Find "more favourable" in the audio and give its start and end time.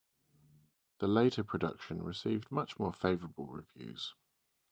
2.79-3.45